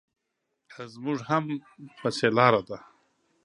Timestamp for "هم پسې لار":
1.29-2.55